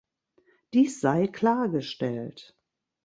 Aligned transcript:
Dies 0.73 0.99
sei 0.99 1.27
klargestellt! 1.27 2.57